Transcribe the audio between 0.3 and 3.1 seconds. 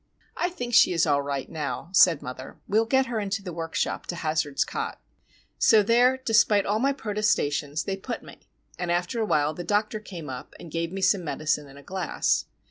"I think she is all right, now," said mother. "We will get